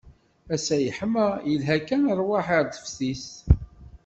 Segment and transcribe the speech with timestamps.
[0.53, 3.37] Ass-a yeḥma, yelha kan i rrwaḥ ɣer teftist.